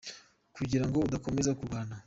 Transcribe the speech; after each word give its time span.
kugira 0.55 0.83
ngo 0.87 0.97
adakomeza 1.07 1.51
kurwana 1.57 1.95